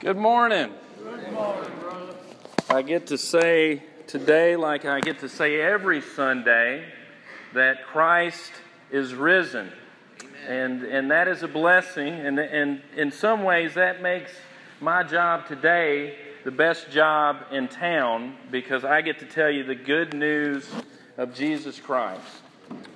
Good 0.00 0.16
morning. 0.16 0.72
Good 0.98 1.32
morning, 1.32 1.72
brother. 1.80 2.14
I 2.68 2.82
get 2.82 3.06
to 3.06 3.16
say 3.16 3.82
today, 4.06 4.56
like 4.56 4.84
I 4.84 5.00
get 5.00 5.20
to 5.20 5.28
say 5.28 5.60
every 5.60 6.02
Sunday, 6.02 6.84
that 7.54 7.86
Christ 7.86 8.50
is 8.90 9.14
risen. 9.14 9.70
And, 10.46 10.82
and 10.82 11.10
that 11.10 11.28
is 11.28 11.42
a 11.42 11.48
blessing. 11.48 12.12
And, 12.12 12.38
and 12.38 12.82
in 12.96 13.12
some 13.12 13.44
ways, 13.44 13.74
that 13.74 14.02
makes 14.02 14.32
my 14.80 15.04
job 15.04 15.46
today 15.46 16.16
the 16.44 16.50
best 16.50 16.90
job 16.90 17.46
in 17.52 17.68
town 17.68 18.34
because 18.50 18.84
I 18.84 19.00
get 19.00 19.20
to 19.20 19.26
tell 19.26 19.50
you 19.50 19.62
the 19.62 19.76
good 19.76 20.12
news 20.12 20.68
of 21.16 21.34
Jesus 21.34 21.80
Christ. 21.80 22.42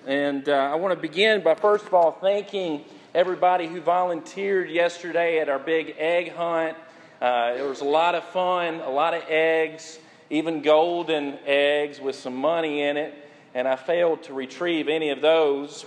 And 0.06 0.48
uh, 0.48 0.52
I 0.52 0.74
want 0.74 0.94
to 0.94 1.00
begin 1.00 1.42
by, 1.42 1.54
first 1.54 1.86
of 1.86 1.94
all, 1.94 2.12
thanking 2.20 2.84
everybody 3.14 3.66
who 3.66 3.80
volunteered 3.80 4.68
yesterday 4.68 5.38
at 5.38 5.48
our 5.48 5.60
big 5.60 5.94
egg 5.96 6.32
hunt. 6.34 6.76
Uh, 7.20 7.54
it 7.58 7.62
was 7.62 7.80
a 7.80 7.84
lot 7.84 8.14
of 8.14 8.24
fun, 8.24 8.80
a 8.80 8.90
lot 8.90 9.12
of 9.12 9.24
eggs, 9.28 9.98
even 10.30 10.62
golden 10.62 11.38
eggs 11.46 12.00
with 12.00 12.14
some 12.14 12.36
money 12.36 12.82
in 12.82 12.96
it. 12.96 13.14
And 13.54 13.66
I 13.66 13.76
failed 13.76 14.22
to 14.24 14.34
retrieve 14.34 14.88
any 14.88 15.10
of 15.10 15.20
those. 15.20 15.84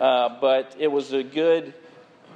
Uh, 0.00 0.40
but 0.40 0.74
it 0.80 0.88
was 0.88 1.12
a 1.12 1.22
good, 1.22 1.72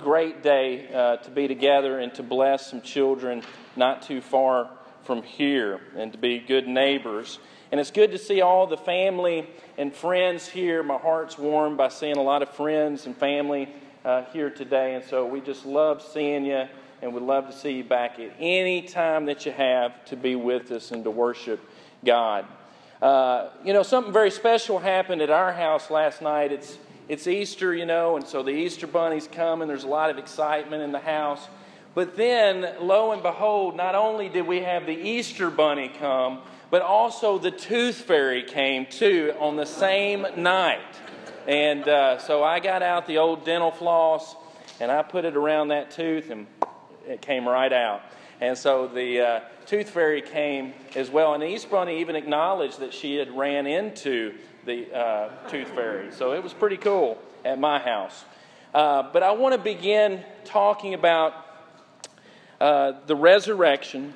great 0.01 0.43
day 0.43 0.89
uh, 0.95 1.17
to 1.17 1.31
be 1.31 1.49
together 1.49 1.99
and 1.99 2.15
to 2.15 2.23
bless 2.23 2.71
some 2.71 2.81
children 2.81 3.43
not 3.75 4.03
too 4.03 4.21
far 4.21 4.71
from 5.03 5.23
here 5.23 5.81
and 5.97 6.13
to 6.13 6.19
be 6.19 6.39
good 6.39 6.69
neighbors. 6.69 7.41
And 7.73 7.81
it's 7.81 7.91
good 7.91 8.13
to 8.13 8.19
see 8.19 8.41
all 8.43 8.69
the 8.69 8.77
family 8.77 9.49
and 9.77 9.93
friends 9.93 10.47
here. 10.47 10.85
My 10.85 10.99
heart's 10.99 11.37
warmed 11.37 11.77
by 11.77 11.89
seeing 11.89 12.17
a 12.17 12.23
lot 12.23 12.43
of 12.43 12.51
friends 12.51 13.07
and 13.07 13.17
family 13.17 13.69
uh, 14.05 14.23
here 14.33 14.51
today. 14.51 14.95
And 14.95 15.05
so 15.05 15.27
we 15.27 15.41
just 15.41 15.67
love 15.67 16.01
seeing 16.01 16.45
you 16.45 16.67
and 17.03 17.13
we'd 17.13 17.23
love 17.23 17.47
to 17.47 17.53
see 17.53 17.73
you 17.73 17.85
back 17.85 18.19
at 18.19 18.33
any 18.39 18.83
time 18.83 19.27
that 19.27 19.47
you 19.47 19.53
have 19.53 20.05
to 20.07 20.17
be 20.17 20.37
with 20.37 20.71
us 20.73 20.91
and 20.91 21.05
to 21.05 21.11
worship 21.11 21.61
God. 22.05 22.47
Uh, 23.01 23.51
you 23.65 23.73
know, 23.73 23.83
something 23.83 24.13
very 24.13 24.31
special 24.31 24.79
happened 24.79 25.21
at 25.21 25.31
our 25.31 25.53
house 25.53 25.91
last 25.91 26.23
night. 26.23 26.53
It's, 26.53 26.79
it's 27.09 27.27
Easter, 27.27 27.75
you 27.75 27.87
know, 27.87 28.17
and 28.17 28.27
so 28.27 28.43
the 28.43 28.51
Easter 28.51 28.87
bunny's 28.87 29.29
and 29.37 29.69
There's 29.69 29.85
a 29.85 29.89
lot 29.89 30.11
of 30.11 30.19
excitement 30.19 30.83
in 30.83 30.93
the 30.93 30.99
house. 30.99 31.47
But 31.95 32.17
then, 32.17 32.75
lo 32.81 33.13
and 33.13 33.23
behold, 33.23 33.77
not 33.77 33.95
only 33.95 34.29
did 34.29 34.47
we 34.47 34.61
have 34.61 34.87
the 34.87 34.93
Easter 34.93 35.51
bunny 35.51 35.91
come, 35.99 36.41
but 36.71 36.83
also 36.83 37.39
the 37.39 37.51
tooth 37.51 37.97
fairy 37.97 38.43
came 38.43 38.87
too 38.87 39.35
on 39.39 39.57
the 39.57 39.67
same 39.67 40.27
night. 40.37 40.81
And 41.47 41.87
uh, 41.87 42.19
so 42.19 42.43
I 42.43 42.61
got 42.61 42.83
out 42.83 43.07
the 43.07 43.19
old 43.19 43.45
dental 43.45 43.71
floss 43.71 44.35
and 44.81 44.91
I 44.91 45.03
put 45.03 45.25
it 45.25 45.37
around 45.37 45.69
that 45.69 45.91
tooth 45.91 46.31
and 46.31 46.47
it 47.07 47.21
came 47.21 47.49
right 47.49 47.73
out. 47.73 48.03
And 48.41 48.57
so 48.57 48.87
the 48.87 49.21
uh, 49.21 49.41
tooth 49.65 49.91
fairy 49.91 50.21
came 50.21 50.75
as 50.95 51.11
well. 51.11 51.35
And 51.35 51.43
East 51.43 51.71
Bunny 51.71 52.01
even 52.01 52.17
acknowledged 52.17 52.81
that 52.81 52.93
she 52.93 53.17
had 53.17 53.35
ran 53.37 53.67
into 53.67 54.35
the 54.67 54.95
uh, 54.95 55.31
tooth 55.49 55.69
fairy. 55.69 56.13
So 56.13 56.33
it 56.33 56.43
was 56.43 56.53
pretty 56.53 56.77
cool 56.77 57.19
at 57.45 57.59
my 57.59 57.79
house. 57.79 58.25
Uh, 58.75 59.05
but 59.11 59.23
I 59.23 59.33
want 59.33 59.55
to 59.55 59.61
begin 59.61 60.23
talking 60.45 60.93
about 60.93 61.33
uh, 62.61 62.93
the 63.07 63.17
resurrection 63.17 64.13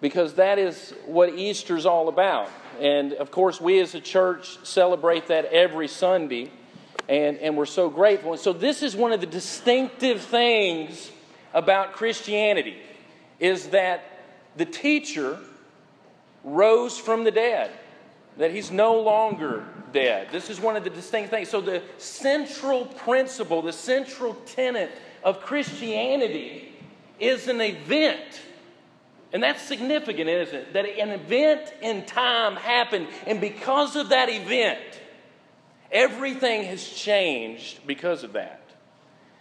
because 0.00 0.34
that 0.34 0.58
is 0.58 0.94
what 1.04 1.34
Easter's 1.34 1.84
all 1.84 2.08
about. 2.08 2.48
And 2.80 3.12
of 3.14 3.30
course, 3.30 3.60
we 3.60 3.78
as 3.80 3.94
a 3.94 4.00
church 4.00 4.58
celebrate 4.64 5.26
that 5.26 5.44
every 5.46 5.88
Sunday, 5.88 6.50
and, 7.08 7.36
and 7.38 7.56
we're 7.56 7.66
so 7.66 7.90
grateful. 7.90 8.32
And 8.32 8.40
so, 8.40 8.54
this 8.54 8.82
is 8.82 8.96
one 8.96 9.12
of 9.12 9.20
the 9.20 9.26
distinctive 9.26 10.22
things 10.22 11.10
about 11.52 11.92
Christianity 11.92 12.78
is 13.38 13.68
that 13.68 14.04
the 14.56 14.64
teacher 14.64 15.38
rose 16.44 16.98
from 16.98 17.24
the 17.24 17.30
dead, 17.30 17.70
that 18.36 18.50
he's 18.50 18.70
no 18.70 19.00
longer 19.00 19.64
dead. 19.92 20.28
This 20.32 20.50
is 20.50 20.60
one 20.60 20.76
of 20.76 20.84
the 20.84 20.90
distinct 20.90 21.30
things. 21.30 21.48
So, 21.48 21.60
the 21.60 21.82
central 21.98 22.86
principle, 22.86 23.62
the 23.62 23.72
central 23.72 24.34
tenet 24.46 24.90
of 25.22 25.40
Christianity 25.40 26.74
is 27.18 27.48
an 27.48 27.60
event 27.60 28.40
and 29.32 29.42
that's 29.42 29.62
significant, 29.62 30.28
isn't 30.28 30.54
it? 30.54 30.72
That 30.72 30.86
an 30.86 31.10
event 31.10 31.72
in 31.80 32.04
time 32.04 32.56
happened, 32.56 33.08
and 33.26 33.40
because 33.40 33.94
of 33.94 34.08
that 34.08 34.28
event, 34.28 34.80
everything 35.92 36.64
has 36.64 36.86
changed 36.86 37.86
because 37.86 38.24
of 38.24 38.32
that. 38.32 38.62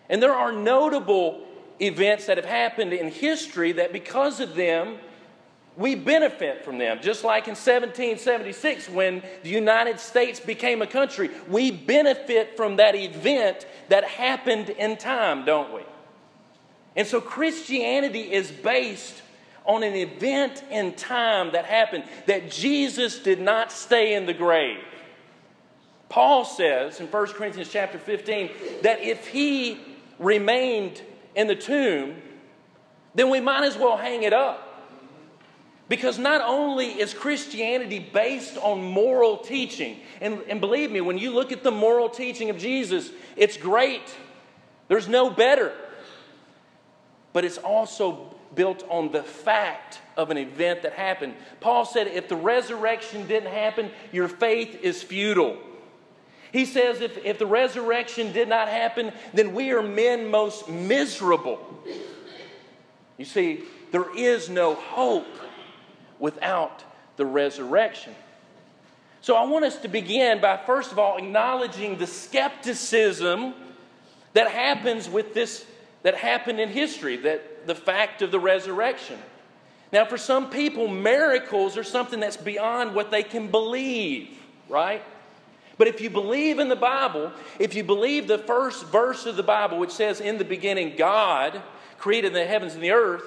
And 0.07 0.21
there 0.21 0.33
are 0.33 0.51
notable 0.51 1.43
events 1.79 2.25
that 2.25 2.37
have 2.37 2.45
happened 2.45 2.93
in 2.93 3.09
history 3.09 3.71
that 3.73 3.93
because 3.93 4.39
of 4.39 4.55
them, 4.55 4.97
we 5.77 5.95
benefit 5.95 6.65
from 6.65 6.77
them. 6.77 6.99
Just 7.01 7.23
like 7.23 7.47
in 7.47 7.51
1776, 7.51 8.89
when 8.89 9.23
the 9.43 9.49
United 9.49 9.99
States 9.99 10.39
became 10.39 10.81
a 10.81 10.87
country, 10.87 11.29
we 11.47 11.71
benefit 11.71 12.57
from 12.57 12.75
that 12.77 12.95
event 12.95 13.65
that 13.87 14.03
happened 14.03 14.69
in 14.71 14.97
time, 14.97 15.45
don't 15.45 15.73
we? 15.73 15.81
And 16.95 17.07
so 17.07 17.21
Christianity 17.21 18.31
is 18.33 18.51
based 18.51 19.21
on 19.65 19.83
an 19.83 19.93
event 19.93 20.63
in 20.69 20.93
time 20.95 21.51
that 21.53 21.63
happened 21.65 22.03
that 22.25 22.51
Jesus 22.51 23.19
did 23.19 23.39
not 23.39 23.71
stay 23.71 24.15
in 24.15 24.25
the 24.25 24.33
grave. 24.33 24.83
Paul 26.09 26.43
says 26.43 26.99
in 26.99 27.07
1 27.07 27.27
Corinthians 27.27 27.69
chapter 27.71 27.99
15 27.99 28.49
that 28.81 28.99
if 28.99 29.27
he 29.27 29.79
remained 30.17 31.01
in 31.39 31.47
the 31.47 31.55
tomb, 31.55 32.15
then 33.15 33.29
we 33.29 33.39
might 33.39 33.63
as 33.63 33.77
well 33.77 33.95
hang 33.95 34.23
it 34.23 34.33
up. 34.33 34.65
Because 35.87 36.19
not 36.19 36.41
only 36.41 36.87
is 36.87 37.13
Christianity 37.13 37.97
based 37.97 38.57
on 38.57 38.83
moral 38.83 39.37
teaching, 39.37 40.01
and, 40.19 40.41
and 40.49 40.59
believe 40.59 40.91
me, 40.91 40.99
when 40.99 41.17
you 41.17 41.31
look 41.31 41.53
at 41.53 41.63
the 41.63 41.71
moral 41.71 42.09
teaching 42.09 42.49
of 42.49 42.57
Jesus, 42.57 43.09
it's 43.37 43.55
great. 43.55 44.01
There's 44.89 45.07
no 45.07 45.29
better. 45.29 45.71
But 47.31 47.45
it's 47.45 47.57
also 47.57 48.35
built 48.53 48.83
on 48.89 49.13
the 49.13 49.23
fact 49.23 49.99
of 50.17 50.31
an 50.31 50.37
event 50.37 50.81
that 50.81 50.91
happened. 50.91 51.35
Paul 51.61 51.85
said, 51.85 52.07
if 52.07 52.27
the 52.27 52.35
resurrection 52.35 53.27
didn't 53.27 53.53
happen, 53.53 53.91
your 54.11 54.27
faith 54.27 54.77
is 54.83 55.01
futile. 55.01 55.57
He 56.51 56.65
says, 56.65 57.01
if, 57.01 57.23
if 57.23 57.37
the 57.37 57.45
resurrection 57.45 58.31
did 58.31 58.49
not 58.49 58.67
happen, 58.67 59.11
then 59.33 59.53
we 59.53 59.71
are 59.71 59.83
men 59.83 60.29
most 60.31 60.67
miserable. 60.67 61.59
You 63.17 63.25
see, 63.25 63.63
there 63.91 64.15
is 64.15 64.49
no 64.49 64.75
hope 64.75 65.27
without 66.17 66.83
the 67.17 67.25
resurrection. 67.25 68.15
So 69.21 69.35
I 69.35 69.43
want 69.45 69.65
us 69.65 69.77
to 69.79 69.87
begin 69.87 70.39
by, 70.41 70.57
first 70.57 70.91
of 70.91 70.99
all, 70.99 71.17
acknowledging 71.17 71.97
the 71.97 72.07
skepticism 72.07 73.53
that 74.33 74.49
happens 74.49 75.09
with 75.09 75.33
this, 75.33 75.65
that 76.03 76.15
happened 76.15 76.59
in 76.59 76.69
history, 76.69 77.17
that 77.17 77.67
the 77.67 77.75
fact 77.75 78.21
of 78.21 78.31
the 78.31 78.39
resurrection. 78.39 79.19
Now, 79.91 80.05
for 80.05 80.17
some 80.17 80.49
people, 80.49 80.87
miracles 80.87 81.77
are 81.77 81.83
something 81.83 82.19
that's 82.19 82.37
beyond 82.37 82.95
what 82.95 83.11
they 83.11 83.23
can 83.23 83.51
believe, 83.51 84.29
right? 84.69 85.03
But 85.79 85.87
if 85.87 86.01
you 86.01 86.09
believe 86.09 86.59
in 86.59 86.67
the 86.67 86.75
Bible, 86.75 87.31
if 87.57 87.73
you 87.73 87.85
believe 87.85 88.27
the 88.27 88.37
first 88.37 88.85
verse 88.87 89.25
of 89.25 89.37
the 89.37 89.43
Bible, 89.43 89.79
which 89.79 89.91
says, 89.91 90.19
In 90.19 90.37
the 90.37 90.43
beginning, 90.43 90.97
God 90.97 91.63
created 91.97 92.33
the 92.33 92.45
heavens 92.45 92.73
and 92.73 92.83
the 92.83 92.91
earth, 92.91 93.23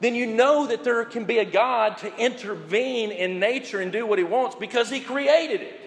then 0.00 0.14
you 0.14 0.24
know 0.24 0.66
that 0.66 0.84
there 0.84 1.04
can 1.04 1.26
be 1.26 1.36
a 1.36 1.44
God 1.44 1.98
to 1.98 2.16
intervene 2.16 3.10
in 3.10 3.38
nature 3.38 3.82
and 3.82 3.92
do 3.92 4.06
what 4.06 4.18
He 4.18 4.24
wants 4.24 4.56
because 4.56 4.88
He 4.88 5.00
created 5.00 5.60
it. 5.60 5.78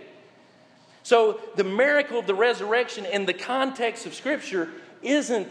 So, 1.01 1.41
the 1.55 1.63
miracle 1.63 2.19
of 2.19 2.27
the 2.27 2.35
resurrection 2.35 3.05
in 3.05 3.25
the 3.25 3.33
context 3.33 4.05
of 4.05 4.13
Scripture 4.13 4.69
isn't 5.01 5.47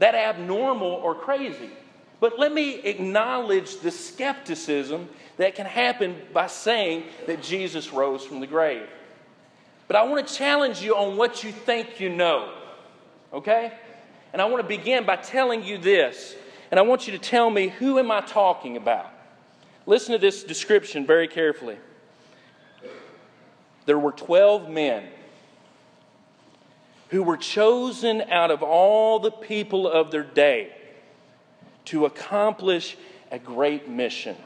that 0.00 0.14
abnormal 0.14 0.86
or 0.86 1.14
crazy. 1.14 1.70
But 2.20 2.38
let 2.38 2.52
me 2.52 2.74
acknowledge 2.80 3.78
the 3.78 3.90
skepticism 3.90 5.08
that 5.38 5.54
can 5.54 5.64
happen 5.64 6.16
by 6.34 6.48
saying 6.48 7.04
that 7.26 7.42
Jesus 7.42 7.90
rose 7.90 8.22
from 8.22 8.40
the 8.40 8.46
grave. 8.46 8.86
But 9.86 9.96
I 9.96 10.02
want 10.04 10.26
to 10.26 10.34
challenge 10.34 10.82
you 10.82 10.96
on 10.96 11.16
what 11.16 11.44
you 11.44 11.52
think 11.52 12.00
you 12.00 12.08
know. 12.08 12.52
Okay? 13.32 13.72
And 14.32 14.42
I 14.42 14.46
want 14.46 14.62
to 14.62 14.68
begin 14.68 15.04
by 15.04 15.16
telling 15.16 15.64
you 15.64 15.78
this. 15.78 16.34
And 16.70 16.80
I 16.80 16.82
want 16.82 17.06
you 17.06 17.12
to 17.12 17.18
tell 17.18 17.48
me 17.48 17.68
who 17.68 17.98
am 17.98 18.10
I 18.10 18.20
talking 18.20 18.76
about? 18.76 19.10
Listen 19.86 20.12
to 20.12 20.18
this 20.18 20.42
description 20.42 21.06
very 21.06 21.28
carefully. 21.28 21.76
There 23.84 23.98
were 23.98 24.12
12 24.12 24.68
men 24.68 25.04
who 27.10 27.22
were 27.22 27.36
chosen 27.36 28.20
out 28.22 28.50
of 28.50 28.64
all 28.64 29.20
the 29.20 29.30
people 29.30 29.88
of 29.88 30.10
their 30.10 30.24
day 30.24 30.72
to 31.84 32.04
accomplish 32.04 32.96
a 33.30 33.38
great 33.38 33.88
mission. 33.88 34.36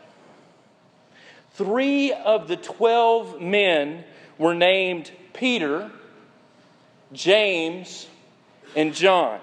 Three 1.53 2.13
of 2.13 2.49
the 2.49 2.57
12 2.57 3.41
men 3.41 4.05
were 4.37 4.55
named 4.55 5.11
Peter, 5.32 5.91
James, 7.12 8.06
and 8.77 8.94
John. 8.94 9.41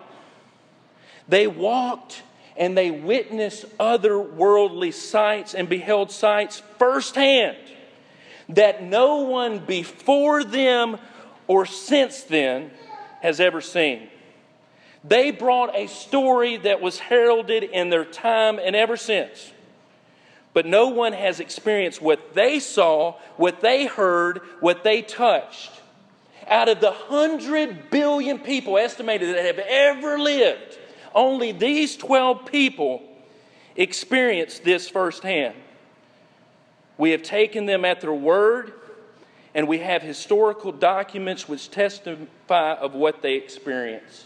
They 1.27 1.47
walked 1.47 2.23
and 2.55 2.77
they 2.77 2.89
witnessed 2.91 3.65
otherworldly 3.77 4.93
sights 4.93 5.53
and 5.53 5.69
beheld 5.69 6.11
sights 6.11 6.63
firsthand 6.79 7.57
that 8.49 8.83
no 8.83 9.17
one 9.17 9.59
before 9.59 10.43
them 10.43 10.97
or 11.47 11.65
since 11.65 12.23
then 12.23 12.71
has 13.21 13.39
ever 13.39 13.61
seen. 13.61 14.09
They 15.03 15.31
brought 15.31 15.75
a 15.75 15.87
story 15.87 16.57
that 16.57 16.81
was 16.81 16.99
heralded 16.99 17.63
in 17.63 17.89
their 17.89 18.05
time 18.05 18.59
and 18.59 18.75
ever 18.75 18.97
since. 18.97 19.51
But 20.57 20.65
no 20.65 20.87
one 20.87 21.13
has 21.13 21.39
experienced 21.39 22.01
what 22.01 22.33
they 22.33 22.59
saw, 22.59 23.13
what 23.35 23.61
they 23.61 23.85
heard, 23.85 24.39
what 24.59 24.83
they 24.83 25.03
touched. 25.03 25.69
Out 26.47 26.67
of 26.67 26.81
the 26.81 26.89
hundred 26.89 27.91
billion 27.91 28.39
people 28.39 28.79
estimated 28.79 29.35
that 29.35 29.45
have 29.45 29.59
ever 29.59 30.17
lived, 30.17 30.79
only 31.13 31.51
these 31.51 31.95
12 31.95 32.47
people 32.47 33.03
experienced 33.75 34.63
this 34.63 34.89
firsthand. 34.89 35.53
We 36.97 37.11
have 37.11 37.21
taken 37.21 37.67
them 37.67 37.85
at 37.85 38.01
their 38.01 38.11
word, 38.11 38.73
and 39.53 39.67
we 39.67 39.77
have 39.77 40.01
historical 40.01 40.71
documents 40.71 41.47
which 41.47 41.69
testify 41.69 42.73
of 42.73 42.95
what 42.95 43.21
they 43.21 43.35
experienced. 43.35 44.25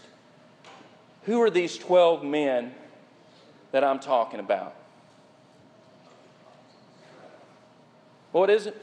Who 1.24 1.42
are 1.42 1.50
these 1.50 1.76
12 1.76 2.24
men 2.24 2.74
that 3.72 3.84
I'm 3.84 3.98
talking 3.98 4.40
about? 4.40 4.76
What 8.32 8.50
is 8.50 8.66
it? 8.66 8.76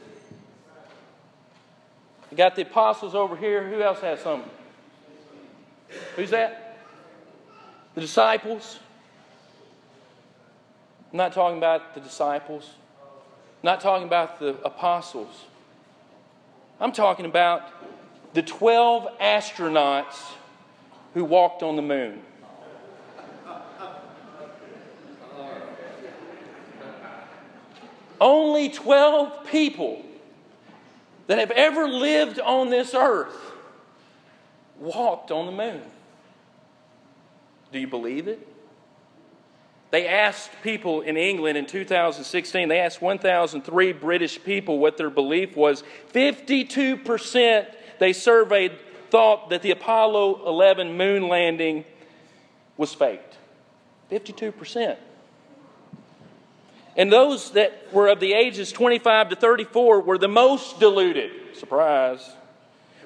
You 2.30 2.36
got 2.36 2.54
the 2.54 2.62
apostles 2.62 3.14
over 3.14 3.36
here. 3.36 3.68
Who 3.68 3.82
else 3.82 4.00
has 4.00 4.20
something? 4.20 4.50
Who's 6.14 6.30
that? 6.30 6.78
The 7.94 8.00
disciples. 8.00 8.78
I'm 11.10 11.16
not 11.16 11.32
talking 11.32 11.58
about 11.58 11.94
the 11.94 12.00
disciples. 12.00 12.70
I'm 13.02 13.66
not 13.66 13.80
talking 13.80 14.06
about 14.06 14.38
the 14.38 14.56
apostles. 14.64 15.44
I'm 16.78 16.92
talking 16.92 17.26
about 17.26 17.68
the 18.32 18.42
12 18.42 19.18
astronauts 19.18 20.32
who 21.14 21.24
walked 21.24 21.64
on 21.64 21.74
the 21.74 21.82
moon. 21.82 22.22
Only 28.20 28.68
12 28.68 29.46
people 29.46 30.04
that 31.26 31.38
have 31.38 31.50
ever 31.52 31.88
lived 31.88 32.38
on 32.38 32.70
this 32.70 32.94
earth 32.94 33.36
walked 34.78 35.30
on 35.30 35.46
the 35.46 35.52
moon. 35.52 35.82
Do 37.72 37.78
you 37.78 37.86
believe 37.86 38.28
it? 38.28 38.46
They 39.90 40.06
asked 40.06 40.50
people 40.62 41.00
in 41.00 41.16
England 41.16 41.58
in 41.58 41.66
2016, 41.66 42.68
they 42.68 42.78
asked 42.78 43.02
1,003 43.02 43.92
British 43.92 44.42
people 44.42 44.78
what 44.78 44.96
their 44.96 45.10
belief 45.10 45.56
was. 45.56 45.82
52% 46.12 47.66
they 47.98 48.12
surveyed 48.12 48.72
thought 49.10 49.50
that 49.50 49.62
the 49.62 49.70
Apollo 49.72 50.46
11 50.46 50.96
moon 50.96 51.28
landing 51.28 51.84
was 52.76 52.94
faked. 52.94 53.36
52%. 54.10 54.96
And 57.00 57.10
those 57.10 57.52
that 57.52 57.90
were 57.94 58.08
of 58.08 58.20
the 58.20 58.34
ages 58.34 58.72
25 58.72 59.30
to 59.30 59.36
34 59.36 60.02
were 60.02 60.18
the 60.18 60.28
most 60.28 60.78
deluded. 60.80 61.56
Surprise. 61.56 62.30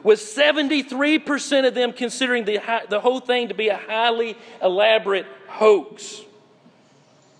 With 0.03 0.19
73% 0.19 1.65
of 1.65 1.75
them 1.75 1.93
considering 1.93 2.45
the, 2.45 2.59
the 2.89 2.99
whole 2.99 3.21
thing 3.21 3.47
to 3.49 3.55
be 3.55 3.69
a 3.69 3.77
highly 3.77 4.37
elaborate 4.61 5.27
hoax. 5.47 6.23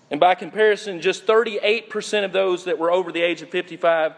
And 0.09 0.17
by 0.17 0.33
comparison, 0.35 1.01
just 1.01 1.27
38% 1.27 2.23
of 2.23 2.31
those 2.31 2.63
that 2.63 2.79
were 2.79 2.89
over 2.89 3.11
the 3.11 3.21
age 3.21 3.41
of 3.41 3.49
55 3.49 4.13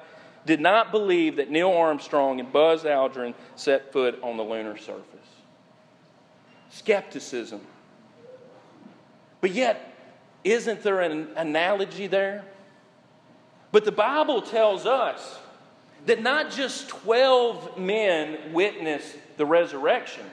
did 0.45 0.61
not 0.61 0.91
believe 0.91 1.37
that 1.37 1.49
Neil 1.49 1.71
Armstrong 1.71 2.39
and 2.39 2.53
Buzz 2.53 2.83
Aldrin 2.83 3.33
set 3.55 3.91
foot 3.91 4.19
on 4.21 4.37
the 4.37 4.43
lunar 4.43 4.77
surface. 4.77 5.03
Skepticism. 6.69 7.61
But 9.41 9.53
yet, 9.53 9.96
isn't 10.51 10.83
there 10.83 11.01
an 11.01 11.29
analogy 11.35 12.07
there? 12.07 12.45
But 13.71 13.85
the 13.85 13.91
Bible 13.91 14.41
tells 14.41 14.85
us 14.85 15.39
that 16.05 16.21
not 16.21 16.51
just 16.51 16.87
12 16.89 17.77
men 17.77 18.53
witnessed 18.53 19.15
the 19.35 19.45
resurrection. 19.45 20.25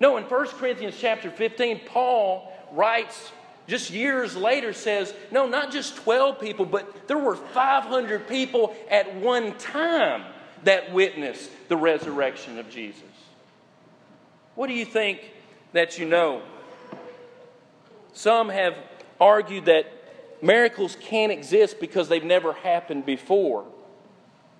No, 0.00 0.16
in 0.16 0.24
1 0.24 0.46
Corinthians 0.48 0.96
chapter 0.98 1.30
15, 1.30 1.80
Paul 1.86 2.52
writes 2.72 3.32
just 3.66 3.90
years 3.90 4.36
later 4.36 4.72
says, 4.72 5.12
no, 5.30 5.46
not 5.46 5.70
just 5.70 5.96
12 5.96 6.40
people, 6.40 6.64
but 6.64 7.06
there 7.06 7.18
were 7.18 7.36
500 7.36 8.26
people 8.28 8.74
at 8.90 9.14
one 9.16 9.56
time 9.58 10.24
that 10.64 10.92
witnessed 10.92 11.50
the 11.68 11.76
resurrection 11.76 12.58
of 12.58 12.70
Jesus. 12.70 13.02
What 14.54 14.68
do 14.68 14.74
you 14.74 14.84
think 14.84 15.20
that 15.72 15.98
you 15.98 16.06
know? 16.06 16.42
Some 18.12 18.48
have 18.48 18.74
argued 19.20 19.66
that 19.66 19.86
miracles 20.42 20.96
can't 21.00 21.32
exist 21.32 21.80
because 21.80 22.08
they've 22.08 22.24
never 22.24 22.52
happened 22.52 23.04
before. 23.06 23.64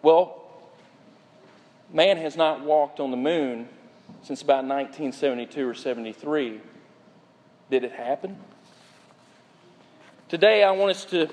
Well, 0.03 0.43
man 1.93 2.17
has 2.19 2.37
not 2.37 2.63
walked 2.63 3.01
on 3.01 3.11
the 3.11 3.17
moon 3.17 3.69
since 4.23 4.43
about 4.43 4.65
1972 4.65 5.69
or 5.69 5.75
73. 5.75 6.61
Did 7.71 7.85
it 7.85 7.93
happen? 7.93 8.37
Today, 10.29 10.63
I 10.63 10.71
want 10.73 10.91
us 10.91 11.05
to 11.07 11.29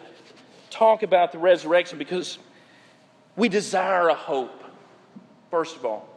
talk 0.69 1.03
about 1.03 1.31
the 1.31 1.37
resurrection 1.37 1.97
because 1.97 2.37
we 3.35 3.49
desire 3.49 4.07
a 4.09 4.13
hope, 4.13 4.63
first 5.51 5.75
of 5.75 5.85
all. 5.85 6.14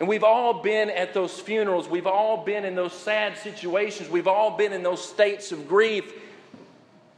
And 0.00 0.08
we've 0.08 0.24
all 0.24 0.62
been 0.62 0.88
at 0.88 1.12
those 1.12 1.38
funerals. 1.38 1.86
We've 1.86 2.06
all 2.06 2.42
been 2.42 2.64
in 2.64 2.74
those 2.74 2.94
sad 2.94 3.36
situations. 3.36 4.08
We've 4.08 4.26
all 4.26 4.56
been 4.56 4.72
in 4.72 4.82
those 4.82 5.06
states 5.06 5.52
of 5.52 5.68
grief, 5.68 6.10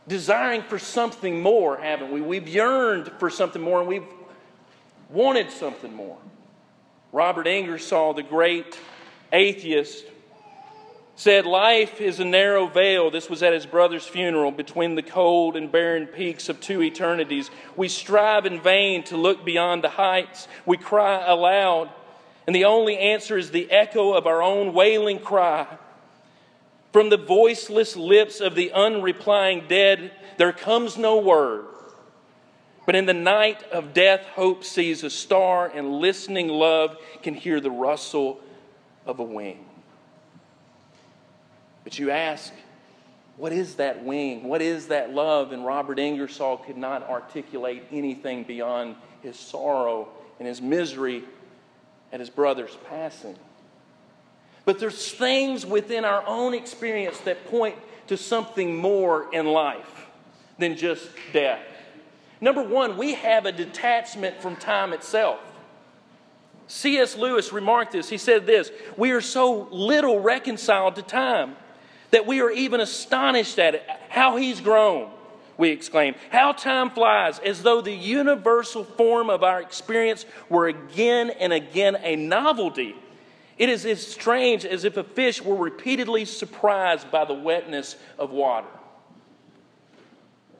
desiring 0.08 0.62
for 0.62 0.80
something 0.80 1.40
more, 1.40 1.76
haven't 1.76 2.10
we? 2.10 2.20
We've 2.20 2.48
yearned 2.48 3.12
for 3.20 3.30
something 3.30 3.62
more 3.62 3.78
and 3.78 3.88
we've 3.88 4.06
wanted 5.08 5.52
something 5.52 5.94
more. 5.94 6.18
Robert 7.12 7.46
Ingersoll, 7.46 8.14
the 8.14 8.24
great 8.24 8.76
atheist, 9.32 10.04
said, 11.14 11.46
Life 11.46 12.00
is 12.00 12.18
a 12.18 12.24
narrow 12.24 12.66
veil. 12.66 13.12
This 13.12 13.30
was 13.30 13.44
at 13.44 13.52
his 13.52 13.66
brother's 13.66 14.08
funeral 14.08 14.50
between 14.50 14.96
the 14.96 15.02
cold 15.02 15.56
and 15.56 15.70
barren 15.70 16.08
peaks 16.08 16.48
of 16.48 16.58
two 16.60 16.82
eternities. 16.82 17.48
We 17.76 17.86
strive 17.86 18.44
in 18.44 18.60
vain 18.60 19.04
to 19.04 19.16
look 19.16 19.44
beyond 19.44 19.84
the 19.84 19.90
heights. 19.90 20.48
We 20.66 20.78
cry 20.78 21.24
aloud 21.24 21.90
and 22.46 22.56
the 22.56 22.64
only 22.64 22.98
answer 22.98 23.38
is 23.38 23.50
the 23.50 23.70
echo 23.70 24.12
of 24.14 24.26
our 24.26 24.42
own 24.42 24.72
wailing 24.72 25.18
cry. 25.18 25.66
From 26.92 27.08
the 27.08 27.16
voiceless 27.16 27.96
lips 27.96 28.40
of 28.40 28.54
the 28.54 28.70
unreplying 28.74 29.66
dead, 29.68 30.10
there 30.36 30.52
comes 30.52 30.98
no 30.98 31.18
word. 31.18 31.66
But 32.84 32.96
in 32.96 33.06
the 33.06 33.14
night 33.14 33.62
of 33.70 33.94
death, 33.94 34.24
hope 34.34 34.64
sees 34.64 35.04
a 35.04 35.10
star, 35.10 35.68
and 35.68 36.00
listening 36.00 36.48
love 36.48 36.96
can 37.22 37.34
hear 37.34 37.60
the 37.60 37.70
rustle 37.70 38.40
of 39.06 39.20
a 39.20 39.24
wing. 39.24 39.64
But 41.84 41.98
you 41.98 42.10
ask, 42.10 42.52
what 43.36 43.52
is 43.52 43.76
that 43.76 44.04
wing? 44.04 44.44
What 44.44 44.60
is 44.60 44.88
that 44.88 45.14
love? 45.14 45.52
And 45.52 45.64
Robert 45.64 45.98
Ingersoll 45.98 46.58
could 46.58 46.76
not 46.76 47.08
articulate 47.08 47.84
anything 47.90 48.44
beyond 48.44 48.96
his 49.22 49.38
sorrow 49.38 50.08
and 50.38 50.46
his 50.46 50.60
misery 50.60 51.24
at 52.12 52.20
his 52.20 52.30
brother's 52.30 52.76
passing. 52.88 53.36
But 54.64 54.78
there's 54.78 55.12
things 55.12 55.66
within 55.66 56.04
our 56.04 56.24
own 56.26 56.54
experience 56.54 57.18
that 57.20 57.46
point 57.50 57.76
to 58.06 58.16
something 58.16 58.76
more 58.76 59.32
in 59.32 59.46
life 59.46 60.06
than 60.58 60.76
just 60.76 61.08
death. 61.32 61.62
Number 62.40 62.62
one, 62.62 62.96
we 62.96 63.14
have 63.14 63.46
a 63.46 63.52
detachment 63.52 64.40
from 64.40 64.56
time 64.56 64.92
itself. 64.92 65.40
C.S. 66.66 67.16
Lewis 67.16 67.52
remarked 67.52 67.92
this. 67.92 68.08
He 68.08 68.18
said 68.18 68.46
this 68.46 68.70
We 68.96 69.10
are 69.10 69.20
so 69.20 69.68
little 69.70 70.20
reconciled 70.20 70.96
to 70.96 71.02
time 71.02 71.56
that 72.10 72.26
we 72.26 72.40
are 72.40 72.50
even 72.50 72.80
astonished 72.80 73.58
at 73.58 73.74
it, 73.74 73.84
how 74.08 74.36
he's 74.36 74.60
grown 74.60 75.10
we 75.62 75.70
exclaim. 75.70 76.16
How 76.30 76.50
time 76.50 76.90
flies, 76.90 77.38
as 77.38 77.62
though 77.62 77.80
the 77.80 77.94
universal 77.94 78.82
form 78.82 79.30
of 79.30 79.44
our 79.44 79.62
experience 79.62 80.26
were 80.48 80.66
again 80.66 81.30
and 81.30 81.52
again 81.52 81.96
a 82.02 82.16
novelty. 82.16 82.96
It 83.58 83.68
is 83.68 83.86
as 83.86 84.04
strange 84.04 84.64
as 84.64 84.84
if 84.84 84.96
a 84.96 85.04
fish 85.04 85.40
were 85.40 85.54
repeatedly 85.54 86.24
surprised 86.24 87.12
by 87.12 87.24
the 87.24 87.34
wetness 87.34 87.94
of 88.18 88.32
water. 88.32 88.66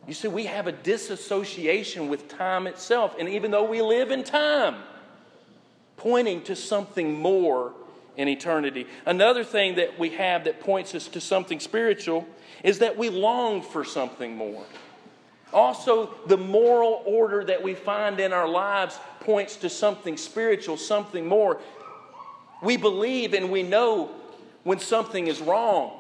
You 0.07 0.15
see, 0.15 0.29
we 0.29 0.45
have 0.45 0.69
a 0.69 0.73
disassociation 0.73 2.09
with 2.09 2.29
time 2.29 2.69
itself, 2.69 3.17
and 3.19 3.29
even 3.29 3.51
though 3.51 3.69
we 3.69 3.83
live 3.83 4.13
in 4.13 4.23
time, 4.23 4.77
pointing 5.97 6.43
to 6.43 6.55
something 6.55 7.19
more 7.19 7.73
in 8.17 8.29
eternity. 8.29 8.87
Another 9.05 9.43
thing 9.43 9.75
that 9.77 9.99
we 9.99 10.11
have 10.11 10.45
that 10.45 10.61
points 10.61 10.95
us 10.95 11.09
to 11.09 11.21
something 11.21 11.59
spiritual 11.59 12.25
is 12.63 12.79
that 12.79 12.97
we 12.97 13.09
long 13.09 13.63
for 13.63 13.85
something 13.85 14.37
more. 14.37 14.65
Also, 15.53 16.15
the 16.27 16.37
moral 16.37 17.03
order 17.05 17.45
that 17.45 17.63
we 17.63 17.75
find 17.75 18.19
in 18.21 18.33
our 18.33 18.49
lives 18.49 18.99
points 19.21 19.57
to 19.57 19.69
something 19.69 20.17
spiritual, 20.17 20.77
something 20.77 21.27
more. 21.27 21.61
We 22.63 22.77
believe 22.77 23.35
and 23.35 23.51
we 23.51 23.63
know 23.63 24.11
when 24.63 24.79
something 24.79 25.27
is 25.27 25.41
wrong. 25.41 25.99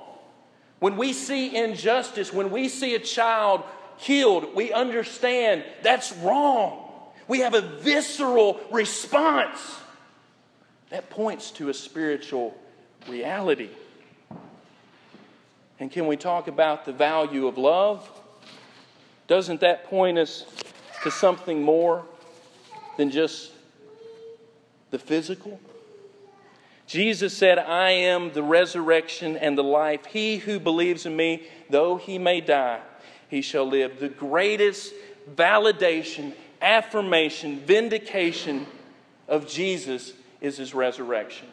When 0.78 0.96
we 0.96 1.12
see 1.12 1.54
injustice, 1.54 2.32
when 2.32 2.50
we 2.50 2.68
see 2.68 2.94
a 2.94 2.98
child 2.98 3.62
killed, 3.98 4.54
we 4.54 4.72
understand 4.72 5.64
that's 5.82 6.12
wrong. 6.16 6.90
We 7.28 7.40
have 7.40 7.54
a 7.54 7.60
visceral 7.60 8.60
response 8.70 9.76
that 10.90 11.08
points 11.08 11.50
to 11.52 11.68
a 11.68 11.74
spiritual 11.74 12.56
reality. 13.08 13.70
And 15.78 15.90
can 15.90 16.06
we 16.06 16.16
talk 16.16 16.48
about 16.48 16.84
the 16.84 16.92
value 16.92 17.46
of 17.46 17.58
love? 17.58 18.08
Doesn't 19.26 19.60
that 19.60 19.84
point 19.84 20.18
us 20.18 20.46
to 21.02 21.10
something 21.10 21.62
more 21.62 22.04
than 22.96 23.10
just 23.10 23.52
the 24.90 24.98
physical? 24.98 25.60
Jesus 26.86 27.34
said, 27.34 27.58
I 27.58 27.90
am 27.90 28.32
the 28.32 28.42
resurrection 28.42 29.36
and 29.36 29.56
the 29.56 29.64
life. 29.64 30.04
He 30.06 30.36
who 30.36 30.60
believes 30.60 31.06
in 31.06 31.16
me, 31.16 31.44
though 31.70 31.96
he 31.96 32.18
may 32.18 32.40
die, 32.40 32.80
he 33.28 33.40
shall 33.40 33.64
live. 33.64 33.98
The 33.98 34.08
greatest 34.08 34.92
validation, 35.34 36.34
affirmation, 36.60 37.60
vindication 37.60 38.66
of 39.28 39.48
Jesus 39.48 40.12
is 40.40 40.58
his 40.58 40.74
resurrection. 40.74 41.48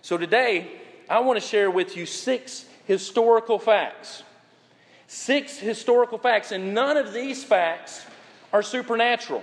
So 0.00 0.16
today, 0.16 0.68
I 1.10 1.20
want 1.20 1.38
to 1.38 1.46
share 1.46 1.70
with 1.70 1.96
you 1.96 2.06
six 2.06 2.64
historical 2.86 3.58
facts. 3.58 4.22
Six 5.06 5.58
historical 5.58 6.18
facts, 6.18 6.52
and 6.52 6.74
none 6.74 6.96
of 6.96 7.12
these 7.12 7.44
facts 7.44 8.04
are 8.52 8.62
supernatural. 8.62 9.42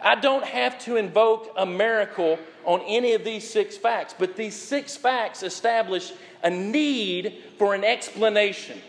I 0.00 0.14
don't 0.14 0.44
have 0.44 0.78
to 0.84 0.96
invoke 0.96 1.52
a 1.56 1.66
miracle 1.66 2.38
on 2.64 2.80
any 2.82 3.12
of 3.12 3.24
these 3.24 3.48
six 3.48 3.76
facts, 3.76 4.14
but 4.18 4.36
these 4.36 4.54
six 4.54 4.96
facts 4.96 5.42
establish 5.42 6.12
a 6.42 6.50
need 6.50 7.42
for 7.58 7.74
an 7.74 7.84
explanation. 7.84 8.80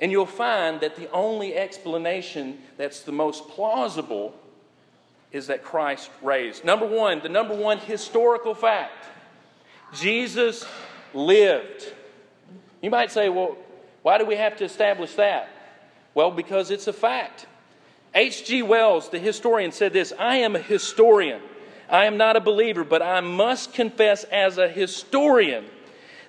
And 0.00 0.12
you'll 0.12 0.26
find 0.26 0.80
that 0.80 0.96
the 0.96 1.10
only 1.10 1.54
explanation 1.56 2.58
that's 2.76 3.00
the 3.00 3.12
most 3.12 3.48
plausible 3.48 4.34
is 5.32 5.48
that 5.48 5.62
Christ 5.64 6.10
raised. 6.22 6.64
Number 6.64 6.86
one, 6.86 7.20
the 7.20 7.28
number 7.28 7.54
one 7.54 7.78
historical 7.78 8.54
fact 8.54 9.06
Jesus 9.92 10.66
lived. 11.14 11.92
You 12.82 12.90
might 12.90 13.10
say, 13.10 13.28
well, 13.28 13.56
why 14.08 14.16
do 14.16 14.24
we 14.24 14.36
have 14.36 14.56
to 14.56 14.64
establish 14.64 15.16
that? 15.16 15.50
Well, 16.14 16.30
because 16.30 16.70
it's 16.70 16.86
a 16.86 16.94
fact. 16.94 17.44
H.G. 18.14 18.62
Wells, 18.62 19.10
the 19.10 19.18
historian, 19.18 19.70
said 19.70 19.92
this 19.92 20.14
I 20.18 20.36
am 20.36 20.56
a 20.56 20.60
historian. 20.60 21.42
I 21.90 22.06
am 22.06 22.16
not 22.16 22.34
a 22.34 22.40
believer, 22.40 22.84
but 22.84 23.02
I 23.02 23.20
must 23.20 23.74
confess 23.74 24.24
as 24.24 24.56
a 24.56 24.66
historian 24.66 25.66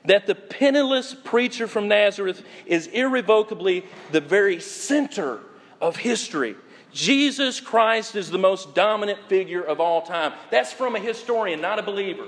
that 0.03 0.27
the 0.27 0.36
penniless 0.36 1.15
preacher 1.24 1.67
from 1.67 1.88
Nazareth 1.88 2.43
is 2.65 2.88
irrevocably 2.88 3.86
the 4.12 4.19
very 4.19 4.59
center 4.59 5.39
of 5.79 5.95
history. 5.95 6.57
Jesus 6.91 7.62
Christ 7.62 8.17
is 8.17 8.29
the 8.29 8.38
most 8.38 8.75
dominant 8.75 9.19
figure 9.29 9.63
of 9.63 9.79
all 9.79 10.01
time. 10.01 10.33
That's 10.51 10.74
from 10.74 10.98
a 10.98 11.00
historian, 11.00 11.62
not 11.62 11.79
a 11.79 11.83
believer. 11.83 12.25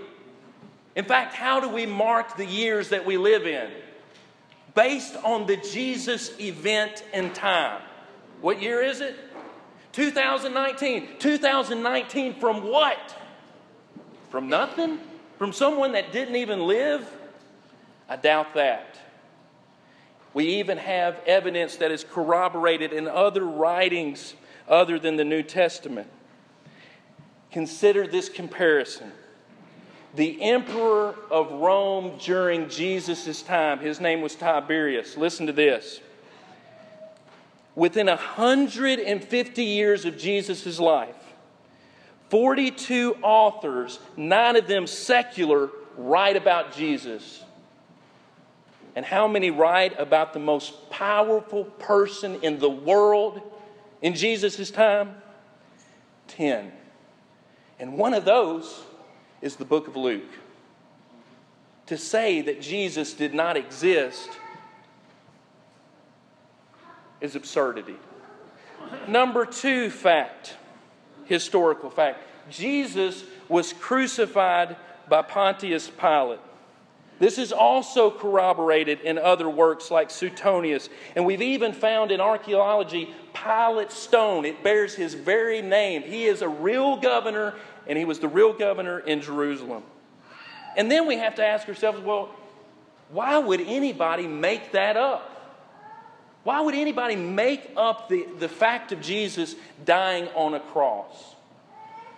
In 0.95 1.03
fact, 1.03 1.33
how 1.33 1.59
do 1.59 1.67
we 1.67 1.85
mark 1.85 2.37
the 2.37 2.45
years 2.45 2.87
that 2.87 3.05
we 3.05 3.17
live 3.17 3.45
in? 3.45 3.69
Based 4.73 5.15
on 5.17 5.47
the 5.47 5.57
Jesus 5.57 6.39
event 6.39 7.03
and 7.13 7.33
time. 7.35 7.81
What 8.41 8.61
year 8.61 8.81
is 8.81 9.01
it? 9.01 9.15
2019. 9.91 11.17
2019 11.19 12.39
from 12.39 12.63
what? 12.63 13.15
From 14.29 14.47
nothing? 14.47 14.99
From 15.37 15.51
someone 15.51 15.91
that 15.93 16.11
didn't 16.11 16.35
even 16.35 16.67
live? 16.67 17.07
I 18.07 18.15
doubt 18.15 18.53
that. 18.55 18.97
We 20.33 20.45
even 20.59 20.77
have 20.77 21.19
evidence 21.25 21.75
that 21.77 21.91
is 21.91 22.05
corroborated 22.05 22.93
in 22.93 23.07
other 23.07 23.43
writings 23.43 24.35
other 24.67 24.97
than 24.97 25.17
the 25.17 25.25
New 25.25 25.43
Testament. 25.43 26.07
Consider 27.51 28.07
this 28.07 28.29
comparison. 28.29 29.11
The 30.13 30.41
emperor 30.41 31.15
of 31.29 31.51
Rome 31.51 32.17
during 32.19 32.67
Jesus' 32.67 33.41
time, 33.41 33.79
his 33.79 34.01
name 34.01 34.21
was 34.21 34.35
Tiberius. 34.35 35.15
Listen 35.15 35.47
to 35.47 35.53
this. 35.53 36.01
Within 37.75 38.07
150 38.07 39.63
years 39.63 40.03
of 40.03 40.17
Jesus' 40.17 40.79
life, 40.79 41.15
42 42.29 43.15
authors, 43.21 43.99
nine 44.17 44.57
of 44.57 44.67
them 44.67 44.85
secular, 44.85 45.69
write 45.97 46.35
about 46.35 46.73
Jesus. 46.73 47.43
And 48.95 49.05
how 49.05 49.29
many 49.29 49.49
write 49.51 49.97
about 49.97 50.33
the 50.33 50.39
most 50.39 50.89
powerful 50.89 51.63
person 51.63 52.39
in 52.41 52.59
the 52.59 52.69
world 52.69 53.41
in 54.01 54.13
Jesus' 54.15 54.69
time? 54.71 55.15
10. 56.27 56.71
And 57.79 57.97
one 57.97 58.13
of 58.13 58.25
those 58.25 58.83
is 59.41 59.55
the 59.55 59.65
book 59.65 59.87
of 59.87 59.95
Luke. 59.95 60.29
To 61.87 61.97
say 61.97 62.41
that 62.41 62.61
Jesus 62.61 63.13
did 63.13 63.33
not 63.33 63.57
exist 63.57 64.29
is 67.19 67.35
absurdity. 67.35 67.95
Number 69.07 69.45
two 69.45 69.89
fact 69.89 70.55
historical 71.25 71.89
fact. 71.89 72.19
Jesus 72.49 73.23
was 73.47 73.73
crucified 73.73 74.75
by 75.07 75.21
Pontius 75.21 75.89
Pilate. 75.89 76.39
This 77.19 77.37
is 77.37 77.51
also 77.51 78.09
corroborated 78.09 79.01
in 79.01 79.17
other 79.19 79.47
works 79.47 79.91
like 79.91 80.09
Suetonius. 80.09 80.89
And 81.15 81.25
we've 81.25 81.41
even 81.41 81.71
found 81.71 82.11
in 82.11 82.19
archaeology 82.19 83.13
Pilate's 83.33 83.95
stone. 83.95 84.43
It 84.43 84.63
bears 84.63 84.95
his 84.95 85.13
very 85.13 85.61
name. 85.61 86.01
He 86.01 86.25
is 86.25 86.41
a 86.41 86.49
real 86.49 86.97
governor, 86.97 87.53
and 87.87 87.97
he 87.97 88.05
was 88.05 88.19
the 88.19 88.27
real 88.27 88.53
governor 88.53 88.99
in 88.99 89.21
Jerusalem. 89.21 89.83
And 90.77 90.89
then 90.89 91.07
we 91.07 91.17
have 91.17 91.35
to 91.35 91.45
ask 91.45 91.67
ourselves 91.67 91.99
well, 91.99 92.29
why 93.09 93.37
would 93.37 93.61
anybody 93.61 94.27
make 94.27 94.71
that 94.71 94.95
up? 94.95 95.27
Why 96.43 96.61
would 96.61 96.73
anybody 96.73 97.15
make 97.15 97.71
up 97.77 98.09
the, 98.09 98.25
the 98.39 98.49
fact 98.49 98.91
of 98.91 99.01
Jesus 99.01 99.55
dying 99.85 100.27
on 100.29 100.53
a 100.53 100.59
cross? 100.59 101.35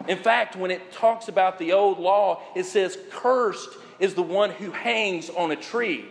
In 0.07 0.17
fact, 0.17 0.55
when 0.55 0.71
it 0.71 0.91
talks 0.91 1.27
about 1.27 1.59
the 1.59 1.73
old 1.73 1.99
law, 1.99 2.41
it 2.55 2.65
says, 2.65 2.97
Cursed 3.11 3.69
is 3.99 4.13
the 4.13 4.21
one 4.21 4.51
who 4.51 4.71
hangs 4.71 5.29
on 5.29 5.51
a 5.51 5.55
tree. 5.55 6.05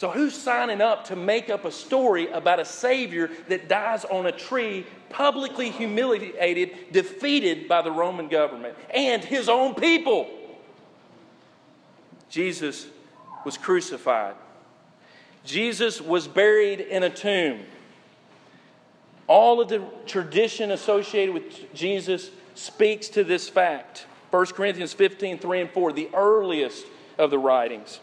So, 0.00 0.08
who's 0.08 0.34
signing 0.34 0.80
up 0.80 1.04
to 1.08 1.14
make 1.14 1.50
up 1.50 1.66
a 1.66 1.70
story 1.70 2.30
about 2.30 2.58
a 2.58 2.64
Savior 2.64 3.30
that 3.48 3.68
dies 3.68 4.06
on 4.06 4.24
a 4.24 4.32
tree, 4.32 4.86
publicly 5.10 5.68
humiliated, 5.68 6.90
defeated 6.90 7.68
by 7.68 7.82
the 7.82 7.90
Roman 7.90 8.28
government 8.28 8.78
and 8.94 9.22
his 9.22 9.50
own 9.50 9.74
people? 9.74 10.26
Jesus 12.30 12.86
was 13.44 13.58
crucified. 13.58 14.36
Jesus 15.44 16.00
was 16.00 16.26
buried 16.26 16.80
in 16.80 17.02
a 17.02 17.10
tomb. 17.10 17.60
All 19.26 19.60
of 19.60 19.68
the 19.68 19.84
tradition 20.06 20.70
associated 20.70 21.34
with 21.34 21.74
Jesus 21.74 22.30
speaks 22.54 23.08
to 23.10 23.22
this 23.22 23.50
fact. 23.50 24.06
1 24.30 24.46
Corinthians 24.46 24.94
15, 24.94 25.38
3 25.38 25.60
and 25.60 25.70
4, 25.70 25.92
the 25.92 26.08
earliest 26.14 26.86
of 27.18 27.30
the 27.30 27.38
writings. 27.38 28.00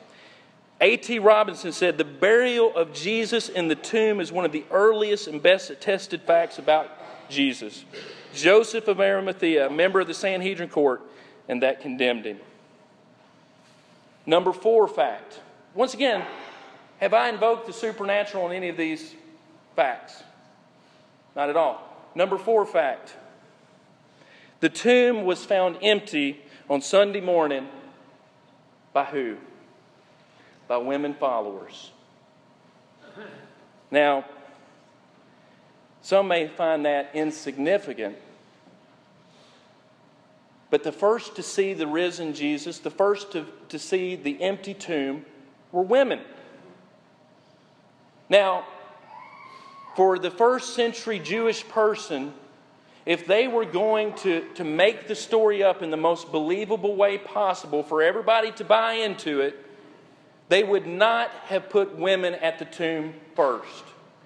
A.T. 0.80 1.20
Robinson 1.20 1.72
said 1.72 1.98
the 1.98 2.04
burial 2.04 2.76
of 2.76 2.94
Jesus 2.94 3.50
in 3.50 3.68
the 3.68 3.76
tomb 3.76 4.20
is 4.20 4.32
one 4.32 4.46
of 4.46 4.52
the 4.52 4.64
earliest 4.70 5.28
and 5.28 5.42
best 5.42 5.70
attested 5.70 6.22
facts 6.22 6.60
about 6.60 6.90
Jesus. 7.30 7.84
Joseph 8.34 8.88
of 8.88 9.00
Arimathea, 9.00 9.68
a 9.68 9.70
member 9.72 10.00
of 10.00 10.08
the 10.08 10.14
Sanhedrin 10.14 10.70
court, 10.70 11.02
and 11.48 11.64
that 11.64 11.82
condemned 11.82 12.26
him. 12.26 12.38
Number 14.26 14.54
four 14.54 14.88
fact. 14.88 15.40
Once 15.74 15.94
again, 15.94 16.24
have 17.00 17.14
I 17.14 17.30
invoked 17.30 17.66
the 17.66 17.74
supernatural 17.74 18.50
in 18.50 18.58
any 18.58 18.70
of 18.70 18.78
these 18.78 19.16
facts? 19.76 20.24
Not 21.36 21.50
at 21.50 21.56
all. 21.56 21.82
Number 22.14 22.38
four 22.38 22.66
fact 22.66 23.16
the 24.60 24.70
tomb 24.70 25.24
was 25.24 25.46
found 25.46 25.78
empty 25.82 26.42
on 26.70 26.82
Sunday 26.82 27.22
morning 27.22 27.68
by 28.92 29.06
who? 29.06 29.38
By 30.68 30.78
women 30.78 31.14
followers. 31.14 31.92
Now, 33.90 34.26
some 36.02 36.28
may 36.28 36.48
find 36.48 36.86
that 36.86 37.12
insignificant, 37.14 38.18
But 40.70 40.84
the 40.84 40.92
first 40.92 41.36
to 41.38 41.44
see 41.44 41.74
the 41.74 41.88
risen 41.88 42.34
Jesus, 42.34 42.80
the 42.80 42.92
first 42.92 43.32
to, 43.32 43.46
to 43.70 43.80
see 43.80 44.16
the 44.16 44.42
empty 44.42 44.74
tomb, 44.74 45.26
were 45.72 45.82
women. 45.84 46.20
Now, 48.30 48.66
for 49.96 50.20
the 50.20 50.32
first 50.32 50.76
century 50.76 51.20
Jewish 51.20 51.68
person, 51.68 52.34
if 53.06 53.26
they 53.26 53.48
were 53.48 53.66
going 53.66 54.14
to, 54.16 54.46
to 54.56 54.66
make 54.66 55.08
the 55.08 55.16
story 55.16 55.64
up 55.64 55.82
in 55.82 55.90
the 55.90 55.98
most 55.98 56.32
believable 56.32 56.96
way 56.96 57.18
possible 57.18 57.82
for 57.82 58.02
everybody 58.02 58.52
to 58.54 58.66
buy 58.66 58.94
into 58.94 59.40
it, 59.40 59.56
they 60.50 60.64
would 60.64 60.88
not 60.88 61.30
have 61.46 61.70
put 61.70 61.98
women 61.98 62.36
at 62.36 62.60
the 62.60 62.66
tomb 62.66 63.14
first. 63.36 63.84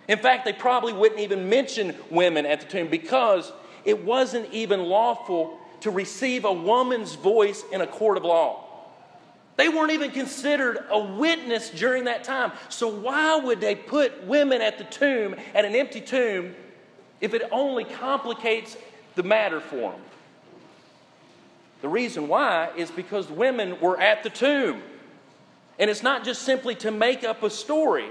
In 0.07 0.19
fact, 0.19 0.45
they 0.45 0.53
probably 0.53 0.93
wouldn't 0.93 1.19
even 1.19 1.49
mention 1.49 1.95
women 2.09 2.45
at 2.45 2.61
the 2.61 2.67
tomb 2.67 2.87
because 2.87 3.51
it 3.85 4.03
wasn't 4.03 4.51
even 4.51 4.81
lawful 4.83 5.57
to 5.81 5.91
receive 5.91 6.45
a 6.45 6.53
woman's 6.53 7.15
voice 7.15 7.63
in 7.71 7.81
a 7.81 7.87
court 7.87 8.17
of 8.17 8.23
law. 8.23 8.67
They 9.57 9.69
weren't 9.69 9.91
even 9.91 10.11
considered 10.11 10.85
a 10.89 10.99
witness 10.99 11.69
during 11.69 12.05
that 12.05 12.23
time. 12.23 12.51
So, 12.69 12.87
why 12.87 13.35
would 13.37 13.59
they 13.59 13.75
put 13.75 14.25
women 14.25 14.61
at 14.61 14.77
the 14.77 14.85
tomb, 14.85 15.35
at 15.53 15.65
an 15.65 15.75
empty 15.75 16.01
tomb, 16.01 16.55
if 17.19 17.33
it 17.33 17.43
only 17.51 17.83
complicates 17.83 18.77
the 19.15 19.23
matter 19.23 19.59
for 19.59 19.91
them? 19.91 20.01
The 21.81 21.89
reason 21.89 22.27
why 22.27 22.69
is 22.75 22.91
because 22.91 23.29
women 23.29 23.79
were 23.79 23.99
at 23.99 24.23
the 24.23 24.29
tomb. 24.29 24.81
And 25.81 25.89
it's 25.89 26.03
not 26.03 26.23
just 26.23 26.43
simply 26.43 26.75
to 26.75 26.91
make 26.91 27.23
up 27.23 27.41
a 27.41 27.49
story. 27.49 28.07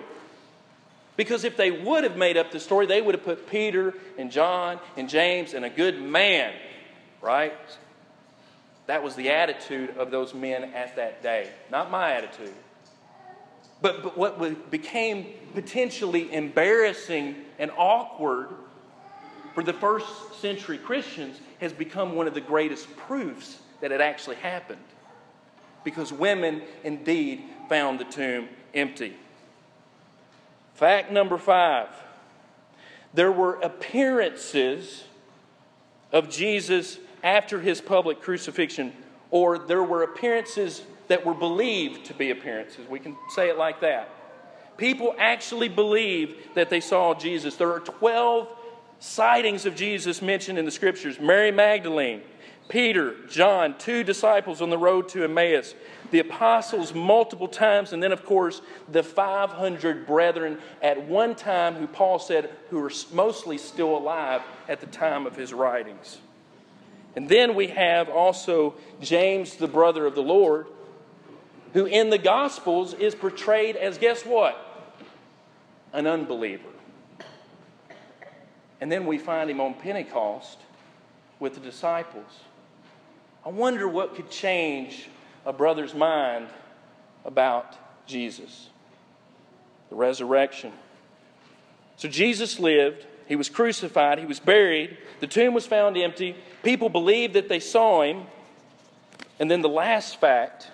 Because 1.17 1.45
if 1.45 1.57
they 1.57 1.71
would 1.71 2.03
have 2.03 2.17
made 2.17 2.37
up 2.37 2.51
the 2.51 2.59
story, 2.59 2.87
they 2.87 3.01
would 3.01 3.15
have 3.15 3.25
put 3.25 3.49
Peter 3.49 3.95
and 4.19 4.33
John 4.33 4.81
and 4.97 5.09
James 5.09 5.55
and 5.55 5.65
a 5.65 5.71
good 5.71 6.03
man, 6.03 6.53
right? 7.23 7.55
That 8.87 9.05
was 9.05 9.15
the 9.15 9.31
attitude 9.31 9.97
of 9.99 10.11
those 10.11 10.35
men 10.35 10.65
at 10.65 10.97
that 10.97 11.23
day, 11.23 11.49
not 11.71 11.93
my 11.93 12.13
attitude. 12.13 12.53
But, 13.81 14.03
but 14.03 14.19
what 14.19 14.71
became 14.71 15.27
potentially 15.55 16.33
embarrassing 16.33 17.37
and 17.59 17.71
awkward 17.77 18.49
for 19.55 19.63
the 19.63 19.73
first 19.75 20.41
century 20.41 20.77
Christians 20.77 21.39
has 21.61 21.73
become 21.73 22.17
one 22.17 22.27
of 22.27 22.35
the 22.35 22.41
greatest 22.41 22.95
proofs 22.97 23.59
that 23.81 23.93
it 23.93 24.01
actually 24.01 24.37
happened. 24.37 24.81
Because 25.85 26.13
women 26.13 26.63
indeed 26.85 27.43
found 27.69 27.99
the 27.99 28.05
tomb 28.05 28.49
empty. 28.75 29.17
Fact 30.75 31.11
number 31.11 31.39
five 31.39 31.89
there 33.13 33.33
were 33.33 33.55
appearances 33.55 35.05
of 36.13 36.31
Jesus 36.31 36.99
after 37.23 37.61
his 37.61 37.81
public 37.81 38.23
crucifixion, 38.23 38.93
or 39.31 39.59
there 39.59 39.83
were 39.83 40.03
appearances 40.03 40.83
that 41.09 41.27
were 41.27 41.35
believed 41.35 42.07
to 42.07 42.15
be 42.15 42.31
appearances. 42.31 42.89
We 42.89 43.01
can 43.01 43.17
say 43.35 43.49
it 43.49 43.59
like 43.59 43.81
that. 43.81 44.09
People 44.77 45.15
actually 45.19 45.69
believed 45.69 46.55
that 46.55 46.71
they 46.71 46.81
saw 46.81 47.15
Jesus. 47.15 47.57
There 47.57 47.73
are 47.73 47.81
12 47.81 48.49
sightings 49.01 49.67
of 49.67 49.75
Jesus 49.75 50.23
mentioned 50.23 50.59
in 50.59 50.65
the 50.65 50.71
scriptures 50.71 51.19
Mary 51.19 51.51
Magdalene, 51.51 52.23
Peter, 52.71 53.17
John, 53.29 53.77
two 53.79 54.05
disciples 54.05 54.63
on 54.63 54.71
the 54.71 54.79
road 54.79 55.09
to 55.11 55.25
Emmaus, 55.25 55.75
the 56.13 56.21
apostles 56.21 56.95
multiple 56.95 57.49
times, 57.49 57.93
and 57.93 58.01
then, 58.01 58.13
of 58.13 58.25
course, 58.25 58.63
the 58.89 59.03
500 59.03 60.07
brethren 60.07 60.57
at 60.81 61.03
one 61.03 61.35
time 61.35 61.75
who 61.75 61.89
Paul 61.89 62.21
said 62.21 62.49
who 62.71 62.79
were 62.79 62.93
mostly 63.13 63.59
still 63.59 63.97
alive 63.97 64.43
at 64.69 64.81
the 64.81 64.87
time 64.87 65.27
of 65.27 65.35
his 65.35 65.53
writings. 65.53 66.19
And 67.17 67.29
then 67.29 67.57
we 67.57 67.67
have 67.67 68.09
also 68.09 68.75
James, 69.01 69.57
the 69.57 69.69
brother 69.69 70.07
of 70.07 70.15
the 70.15 70.23
Lord, 70.23 70.67
who 71.73 71.87
in 71.87 72.11
the 72.11 72.19
Gospels 72.19 72.95
is 72.95 73.17
portrayed 73.17 73.75
as 73.75 73.99
guess 73.99 74.25
what? 74.25 74.89
An 75.93 76.07
unbeliever. 76.07 76.69
And 78.81 78.91
then 78.91 79.07
we 79.07 79.19
find 79.19 79.51
him 79.51 79.61
on 79.61 79.75
Pentecost 79.75 80.59
with 81.41 81.55
the 81.55 81.61
disciples. 81.61 82.43
I 83.45 83.49
wonder 83.49 83.89
what 83.89 84.15
could 84.15 84.31
change 84.31 85.09
a 85.47 85.53
brother's 85.53 85.95
mind 85.95 86.49
about 87.25 87.77
Jesus, 88.07 88.69
the 89.89 89.97
resurrection. 89.97 90.73
So 91.97 92.09
Jesus 92.09 92.59
lived, 92.59 93.07
he 93.27 93.37
was 93.37 93.49
crucified, 93.49 94.19
he 94.19 94.27
was 94.27 94.41
buried, 94.41 94.99
the 95.21 95.27
tomb 95.27 95.55
was 95.55 95.67
found 95.67 95.97
empty, 95.97 96.37
people 96.63 96.89
believed 96.89 97.35
that 97.35 97.49
they 97.49 97.61
saw 97.61 98.03
him. 98.03 98.25
And 99.39 99.51
then 99.51 99.63
the 99.63 99.69
last 99.69 100.21
fact 100.21 100.69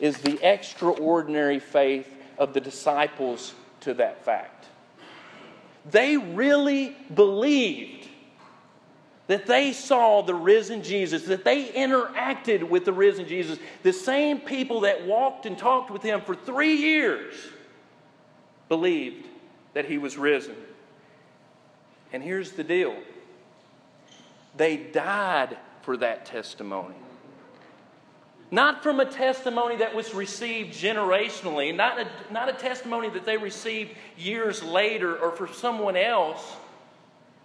is 0.00 0.18
the 0.18 0.38
extraordinary 0.42 1.60
faith 1.60 2.08
of 2.38 2.54
the 2.54 2.60
disciples 2.60 3.54
to 3.80 3.94
that 3.94 4.24
fact. 4.24 4.66
They 5.90 6.16
really 6.16 6.96
believed 7.14 8.03
that 9.26 9.46
they 9.46 9.72
saw 9.72 10.22
the 10.22 10.34
risen 10.34 10.82
Jesus, 10.82 11.24
that 11.24 11.44
they 11.44 11.68
interacted 11.68 12.68
with 12.68 12.84
the 12.84 12.92
risen 12.92 13.26
Jesus. 13.26 13.58
The 13.82 13.92
same 13.92 14.40
people 14.40 14.80
that 14.80 15.06
walked 15.06 15.46
and 15.46 15.56
talked 15.56 15.90
with 15.90 16.02
him 16.02 16.20
for 16.20 16.34
three 16.34 16.74
years 16.74 17.34
believed 18.68 19.26
that 19.72 19.86
he 19.86 19.98
was 19.98 20.18
risen. 20.18 20.54
And 22.12 22.22
here's 22.22 22.52
the 22.52 22.64
deal 22.64 22.96
they 24.56 24.76
died 24.76 25.56
for 25.82 25.96
that 25.96 26.26
testimony. 26.26 26.94
Not 28.50 28.82
from 28.82 29.00
a 29.00 29.04
testimony 29.04 29.76
that 29.76 29.94
was 29.94 30.14
received 30.14 30.74
generationally, 30.74 31.74
not 31.74 31.98
a, 31.98 32.06
not 32.32 32.48
a 32.48 32.52
testimony 32.52 33.08
that 33.10 33.24
they 33.24 33.36
received 33.36 33.92
years 34.16 34.62
later 34.62 35.16
or 35.16 35.32
for 35.32 35.48
someone 35.48 35.96
else 35.96 36.54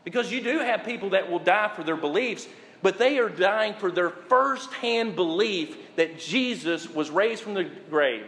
because 0.04 0.32
you 0.32 0.42
do 0.42 0.60
have 0.60 0.84
people 0.84 1.12
that 1.12 1.30
will 1.30 1.40
die 1.40 1.72
for 1.76 1.84
their 1.84 1.98
beliefs, 1.98 2.48
but 2.82 2.98
they 2.98 3.20
are 3.20 3.30
dying 3.30 3.74
for 3.74 3.92
their 3.92 4.10
firsthand 4.10 5.16
belief 5.16 5.78
that 5.96 6.18
Jesus 6.18 6.90
was 6.90 7.10
raised 7.10 7.44
from 7.44 7.54
the 7.54 7.66
grave. 7.90 8.26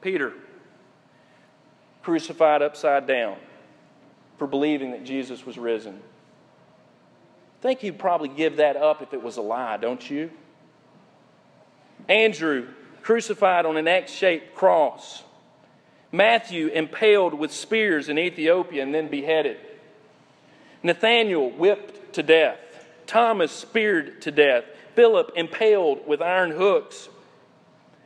Peter, 0.00 0.32
crucified 2.02 2.62
upside 2.62 3.06
down 3.06 3.36
for 4.38 4.46
believing 4.46 4.92
that 4.92 5.04
Jesus 5.04 5.44
was 5.44 5.58
risen. 5.58 6.00
I 7.58 7.62
think 7.62 7.80
he'd 7.80 7.98
probably 7.98 8.28
give 8.28 8.58
that 8.58 8.76
up 8.76 9.02
if 9.02 9.14
it 9.14 9.22
was 9.22 9.38
a 9.38 9.42
lie, 9.42 9.78
don't 9.78 10.08
you? 10.08 10.30
Andrew, 12.08 12.68
crucified 13.02 13.66
on 13.66 13.76
an 13.76 13.88
X 13.88 14.12
shaped 14.12 14.54
cross. 14.54 15.22
Matthew 16.12 16.68
impaled 16.68 17.34
with 17.34 17.52
spears 17.52 18.08
in 18.08 18.18
Ethiopia 18.18 18.82
and 18.82 18.94
then 18.94 19.08
beheaded. 19.08 19.58
Nathanael 20.82 21.50
whipped 21.50 22.14
to 22.14 22.22
death. 22.22 22.58
Thomas 23.06 23.52
speared 23.52 24.22
to 24.22 24.30
death. 24.30 24.64
Philip 24.94 25.32
impaled 25.36 26.06
with 26.06 26.22
iron 26.22 26.50
hooks. 26.52 27.08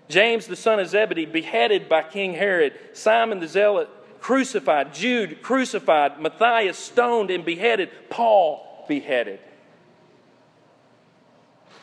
James, 0.09 0.47
the 0.47 0.57
son 0.57 0.81
of 0.81 0.89
Zebedee, 0.89 1.27
beheaded 1.27 1.89
by 1.89 2.03
King 2.03 2.35
Herod. 2.35 2.75
Simon 2.93 3.39
the 3.39 3.47
Zealot 3.47 3.89
crucified. 4.21 4.93
Jude 4.93 5.41
crucified. 5.43 6.21
Matthias 6.21 6.79
stoned 6.79 7.31
and 7.31 7.45
beheaded. 7.45 7.91
Paul 8.11 8.85
beheaded. 8.89 9.39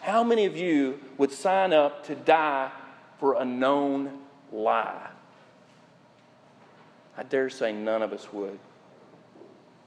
How 0.01 0.23
many 0.23 0.45
of 0.45 0.55
you 0.57 0.99
would 1.17 1.31
sign 1.31 1.73
up 1.73 2.05
to 2.05 2.15
die 2.15 2.71
for 3.19 3.41
a 3.41 3.45
known 3.45 4.19
lie? 4.51 5.09
I 7.17 7.23
dare 7.23 7.49
say 7.49 7.73
none 7.73 8.03
of 8.03 8.13
us 8.13 8.31
would. 8.31 8.59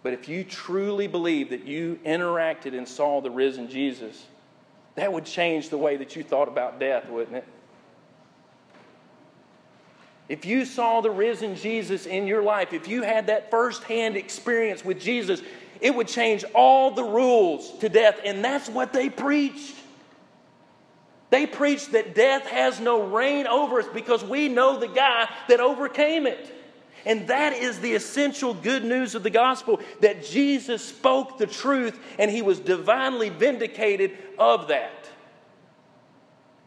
But 0.03 0.15
if 0.15 0.29
you 0.29 0.45
truly 0.45 1.07
believe 1.07 1.51
that 1.51 1.65
you 1.65 2.01
interacted 2.05 2.77
and 2.77 2.89
saw 2.89 3.21
the 3.21 3.31
risen 3.31 3.69
Jesus, 3.69 4.27
that 4.97 5.13
would 5.13 5.25
change 5.25 5.69
the 5.69 5.79
way 5.79 5.97
that 5.97 6.17
you 6.17 6.23
thought 6.23 6.49
about 6.49 6.81
death, 6.81 7.09
wouldn't 7.09 7.37
it? 7.37 7.47
If 10.29 10.45
you 10.45 10.65
saw 10.65 11.01
the 11.01 11.11
risen 11.11 11.57
Jesus 11.57 12.07
in 12.07 12.27
your 12.27 12.43
life, 12.43 12.73
if 12.73 12.89
you 12.89 13.03
had 13.03 13.27
that 13.27 13.51
firsthand 13.51 14.17
experience 14.17 14.85
with 14.85 15.01
Jesus, 15.01 15.43
it 15.81 15.95
would 15.95 16.09
change 16.09 16.45
all 16.55 16.93
the 16.93 17.03
rules 17.03 17.77
to 17.79 17.89
death. 17.89 18.21
And 18.25 18.45
that's 18.45 18.69
what 18.69 18.93
they 18.93 19.11
preached. 19.11 19.77
They 21.31 21.47
preached 21.47 21.93
that 21.93 22.15
death 22.15 22.47
has 22.47 22.81
no 22.81 23.03
reign 23.03 23.47
over 23.47 23.81
us 23.81 23.87
because 23.93 24.25
we 24.25 24.49
know 24.49 24.79
the 24.79 24.89
guy 24.89 25.29
that 25.49 25.61
overcame 25.61 26.27
it. 26.27 26.60
And 27.07 27.29
that 27.29 27.53
is 27.53 27.81
the 27.81 27.95
essential 27.95 28.55
good 28.55 28.85
news 28.85 29.15
of 29.15 29.23
the 29.23 29.31
gospel 29.31 29.81
that 30.01 30.25
Jesus 30.25 30.85
spoke 30.85 31.39
the 31.39 31.47
truth 31.47 31.99
and 32.19 32.31
he 32.31 32.43
was 32.43 32.61
divinely 32.61 33.29
vindicated 33.29 34.17
of 34.39 34.69
that. 34.69 35.09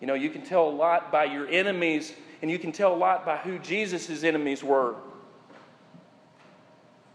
You 0.04 0.08
know, 0.08 0.16
you 0.16 0.30
can 0.30 0.42
tell 0.42 0.68
a 0.68 0.70
lot 0.70 1.14
by 1.14 1.24
your 1.24 1.48
enemies, 1.48 2.12
and 2.42 2.52
you 2.52 2.60
can 2.60 2.74
tell 2.74 2.94
a 2.94 2.98
lot 2.98 3.26
by 3.26 3.38
who 3.38 3.58
Jesus' 3.58 4.26
enemies 4.26 4.62
were. 4.62 4.96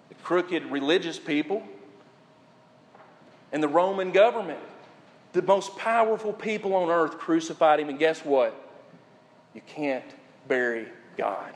The 0.09 0.15
crooked 0.15 0.65
religious 0.65 1.19
people, 1.19 1.63
and 3.53 3.63
the 3.63 3.69
Roman 3.69 4.11
government. 4.11 4.61
The 5.35 5.43
most 5.43 5.77
powerful 5.77 6.33
people 6.33 6.75
on 6.75 6.89
earth 6.89 7.19
crucified 7.19 7.79
him, 7.79 7.91
and 7.91 7.99
guess 7.99 8.25
what? 8.25 8.59
You 9.55 9.61
can't 9.67 10.05
bury 10.47 10.89
God. 11.19 11.53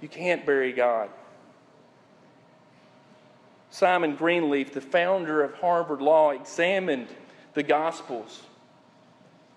You 0.00 0.08
can't 0.08 0.44
bury 0.44 0.72
God. 0.72 1.08
Simon 3.70 4.16
Greenleaf, 4.16 4.72
the 4.72 4.80
founder 4.80 5.42
of 5.42 5.54
Harvard 5.54 6.00
Law, 6.00 6.30
examined 6.30 7.08
the 7.54 7.62
Gospels. 7.62 8.42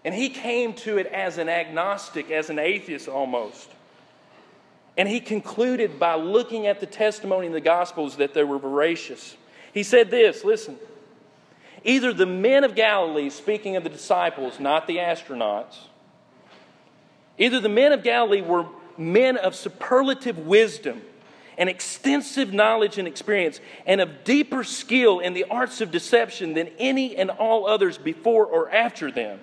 And 0.03 0.13
he 0.13 0.29
came 0.29 0.73
to 0.73 0.97
it 0.97 1.07
as 1.07 1.37
an 1.37 1.49
agnostic, 1.49 2.31
as 2.31 2.49
an 2.49 2.59
atheist 2.59 3.07
almost. 3.07 3.69
And 4.97 5.07
he 5.07 5.19
concluded 5.19 5.99
by 5.99 6.15
looking 6.15 6.67
at 6.67 6.79
the 6.79 6.85
testimony 6.85 7.47
in 7.47 7.53
the 7.53 7.61
Gospels 7.61 8.17
that 8.17 8.33
they 8.33 8.43
were 8.43 8.57
veracious. 8.57 9.37
He 9.73 9.83
said 9.83 10.09
this 10.09 10.43
listen, 10.43 10.77
either 11.83 12.11
the 12.11 12.25
men 12.25 12.63
of 12.63 12.75
Galilee, 12.75 13.29
speaking 13.29 13.75
of 13.75 13.83
the 13.83 13.89
disciples, 13.89 14.59
not 14.59 14.87
the 14.87 14.97
astronauts, 14.97 15.77
either 17.37 17.59
the 17.59 17.69
men 17.69 17.93
of 17.93 18.03
Galilee 18.03 18.41
were 18.41 18.65
men 18.99 19.37
of 19.37 19.55
superlative 19.55 20.37
wisdom 20.37 21.01
and 21.57 21.67
extensive 21.67 22.53
knowledge 22.53 22.97
and 22.97 23.05
experience, 23.05 23.59
and 23.85 23.99
of 23.99 24.23
deeper 24.23 24.63
skill 24.63 25.19
in 25.19 25.33
the 25.33 25.43
arts 25.51 25.81
of 25.81 25.91
deception 25.91 26.53
than 26.53 26.69
any 26.79 27.17
and 27.17 27.29
all 27.29 27.67
others 27.67 27.97
before 27.97 28.45
or 28.45 28.71
after 28.71 29.11
them. 29.11 29.39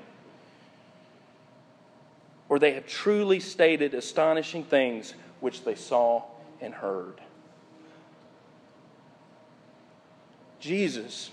Or 2.49 2.59
they 2.59 2.73
have 2.73 2.87
truly 2.87 3.39
stated 3.39 3.93
astonishing 3.93 4.65
things 4.65 5.13
which 5.41 5.63
they 5.65 5.75
saw 5.75 6.23
and 6.63 6.73
heard. 6.73 7.21
Jesus 10.59 11.31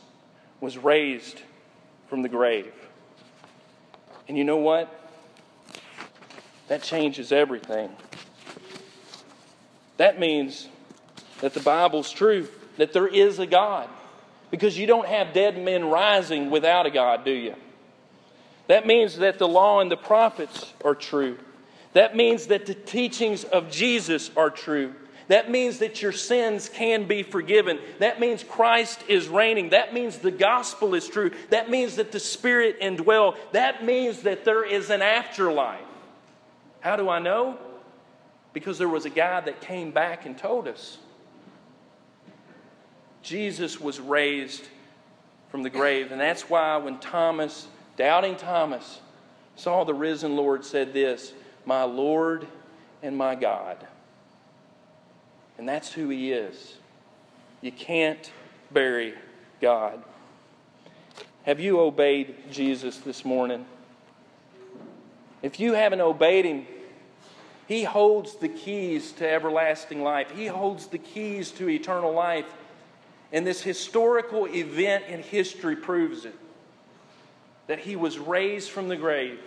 was 0.59 0.77
raised 0.77 1.39
from 2.09 2.23
the 2.23 2.29
grave. 2.29 2.73
And 4.27 4.37
you 4.37 4.43
know 4.43 4.57
what? 4.57 4.93
That 6.67 6.83
changes 6.83 7.31
everything. 7.31 7.89
That 10.03 10.19
means 10.19 10.67
that 11.39 11.53
the 11.53 11.61
Bible's 11.61 12.11
true, 12.11 12.49
that 12.75 12.91
there 12.91 13.07
is 13.07 13.39
a 13.39 13.45
God. 13.45 13.87
Because 14.51 14.77
you 14.77 14.85
don't 14.85 15.07
have 15.07 15.31
dead 15.31 15.57
men 15.57 15.85
rising 15.85 16.51
without 16.51 16.85
a 16.85 16.91
God, 16.91 17.23
do 17.23 17.31
you? 17.31 17.55
That 18.67 18.85
means 18.85 19.19
that 19.19 19.39
the 19.39 19.47
law 19.47 19.79
and 19.79 19.89
the 19.89 19.95
prophets 19.95 20.73
are 20.83 20.93
true. 20.93 21.37
That 21.93 22.17
means 22.17 22.47
that 22.47 22.65
the 22.65 22.73
teachings 22.73 23.45
of 23.45 23.71
Jesus 23.71 24.29
are 24.35 24.49
true. 24.49 24.93
That 25.29 25.49
means 25.49 25.79
that 25.79 26.01
your 26.01 26.11
sins 26.11 26.67
can 26.67 27.07
be 27.07 27.23
forgiven. 27.23 27.79
That 27.99 28.19
means 28.19 28.43
Christ 28.43 29.05
is 29.07 29.29
reigning. 29.29 29.69
That 29.69 29.93
means 29.93 30.17
the 30.17 30.31
gospel 30.31 30.95
is 30.95 31.07
true. 31.07 31.31
That 31.49 31.69
means 31.69 31.95
that 31.95 32.11
the 32.11 32.19
Spirit 32.19 32.81
indwell. 32.81 33.37
That 33.53 33.85
means 33.85 34.23
that 34.23 34.43
there 34.43 34.65
is 34.65 34.89
an 34.89 35.01
afterlife. 35.01 35.79
How 36.81 36.97
do 36.97 37.07
I 37.07 37.19
know? 37.19 37.57
Because 38.53 38.77
there 38.77 38.87
was 38.87 39.05
a 39.05 39.09
guy 39.09 39.41
that 39.41 39.61
came 39.61 39.91
back 39.91 40.25
and 40.25 40.37
told 40.37 40.67
us. 40.67 40.99
Jesus 43.23 43.79
was 43.81 43.99
raised 43.99 44.67
from 45.49 45.63
the 45.63 45.69
grave. 45.69 46.11
And 46.11 46.21
that's 46.21 46.49
why 46.49 46.77
when 46.77 46.99
Thomas, 46.99 47.67
doubting 47.97 48.35
Thomas, 48.35 48.99
saw 49.55 49.83
the 49.83 49.93
risen 49.93 50.35
Lord, 50.35 50.63
said 50.63 50.93
this 50.93 51.33
My 51.65 51.83
Lord 51.83 52.47
and 53.01 53.17
my 53.17 53.35
God. 53.35 53.77
And 55.57 55.67
that's 55.67 55.91
who 55.91 56.09
he 56.09 56.31
is. 56.31 56.77
You 57.61 57.71
can't 57.71 58.31
bury 58.71 59.13
God. 59.61 60.03
Have 61.43 61.59
you 61.59 61.79
obeyed 61.79 62.51
Jesus 62.51 62.97
this 62.97 63.23
morning? 63.23 63.65
If 65.41 65.59
you 65.59 65.73
haven't 65.73 66.01
obeyed 66.01 66.45
him, 66.45 66.65
he 67.67 67.83
holds 67.83 68.35
the 68.35 68.49
keys 68.49 69.11
to 69.13 69.29
everlasting 69.29 70.03
life. 70.03 70.31
He 70.31 70.47
holds 70.47 70.87
the 70.87 70.97
keys 70.97 71.51
to 71.51 71.69
eternal 71.69 72.13
life. 72.13 72.45
And 73.31 73.47
this 73.47 73.61
historical 73.61 74.45
event 74.47 75.05
in 75.07 75.23
history 75.23 75.75
proves 75.75 76.25
it 76.25 76.35
that 77.67 77.79
he 77.79 77.95
was 77.95 78.19
raised 78.19 78.69
from 78.69 78.89
the 78.89 78.95
grave. 78.95 79.39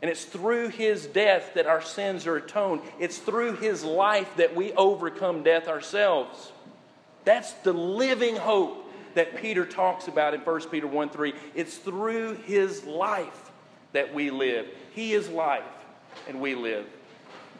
And 0.00 0.10
it's 0.10 0.24
through 0.24 0.68
his 0.68 1.06
death 1.06 1.52
that 1.54 1.66
our 1.66 1.82
sins 1.82 2.26
are 2.26 2.36
atoned. 2.36 2.80
It's 2.98 3.18
through 3.18 3.56
his 3.56 3.84
life 3.84 4.36
that 4.36 4.56
we 4.56 4.72
overcome 4.72 5.42
death 5.42 5.68
ourselves. 5.68 6.50
That's 7.24 7.52
the 7.52 7.72
living 7.72 8.34
hope 8.34 8.90
that 9.14 9.36
Peter 9.36 9.66
talks 9.66 10.08
about 10.08 10.34
in 10.34 10.40
1 10.40 10.68
Peter 10.70 10.86
1 10.86 11.10
3. 11.10 11.34
It's 11.54 11.76
through 11.76 12.34
his 12.46 12.84
life 12.84 13.50
that 13.92 14.12
we 14.12 14.30
live. 14.30 14.66
He 14.92 15.12
is 15.12 15.28
life, 15.28 15.62
and 16.26 16.40
we 16.40 16.54
live. 16.54 16.86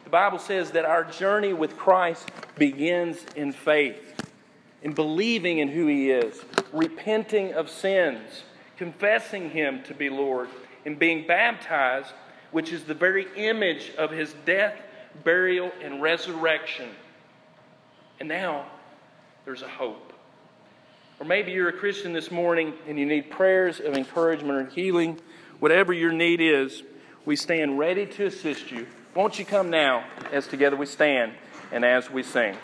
The 0.05 0.11
Bible 0.11 0.39
says 0.39 0.73
that 0.73 0.85
our 0.85 1.05
journey 1.05 1.53
with 1.53 1.77
Christ 1.77 2.29
begins 2.57 3.25
in 3.37 3.53
faith 3.53 4.13
in 4.83 4.93
believing 4.93 5.59
in 5.59 5.69
who 5.69 5.87
He 5.87 6.11
is, 6.11 6.43
repenting 6.73 7.55
of 7.55 7.71
sins, 7.71 8.43
confessing 8.77 9.51
Him 9.51 9.83
to 9.85 9.95
be 9.95 10.11
Lord, 10.11 10.49
and 10.85 10.99
being 10.99 11.27
baptized, 11.27 12.13
which 12.51 12.73
is 12.73 12.85
the 12.85 12.95
very 12.95 13.27
image 13.37 13.93
of 13.97 14.11
His 14.11 14.35
death, 14.45 14.75
burial, 15.25 15.71
and 15.83 16.03
resurrection. 16.03 16.91
And 18.19 18.29
now 18.29 18.67
there's 19.45 19.63
a 19.63 19.69
hope. 19.69 20.13
Or 21.21 21.27
maybe 21.27 21.53
you're 21.53 21.69
a 21.69 21.73
Christian 21.73 22.13
this 22.13 22.33
morning 22.33 22.73
and 22.89 22.99
you 22.99 23.07
need 23.07 23.31
prayers 23.31 23.79
of 23.79 23.95
encouragement 23.95 24.59
or 24.59 24.71
healing. 24.71 25.21
Whatever 25.61 25.93
your 25.93 26.13
need 26.13 26.41
is, 26.41 26.83
we 27.25 27.37
stand 27.37 27.79
ready 27.79 28.07
to 28.07 28.27
assist 28.27 28.73
you. 28.73 28.87
Won't 29.15 29.39
you 29.39 29.45
come 29.45 29.69
now 29.69 30.05
as 30.33 30.47
together 30.47 30.75
we 30.75 30.87
stand 30.87 31.33
and 31.71 31.85
as 31.85 32.11
we 32.11 32.23
sing? 32.23 32.57